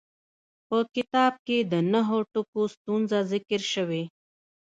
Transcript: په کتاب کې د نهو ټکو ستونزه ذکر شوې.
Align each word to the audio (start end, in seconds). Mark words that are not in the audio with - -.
په 0.67 0.77
کتاب 0.95 1.33
کې 1.45 1.57
د 1.71 1.73
نهو 1.91 2.19
ټکو 2.31 2.61
ستونزه 2.75 3.19
ذکر 3.31 3.61
شوې. 3.73 4.03